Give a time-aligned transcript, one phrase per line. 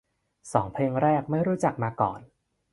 [0.51, 2.19] สองเพลงแรกไม่รู้จักมาก่อน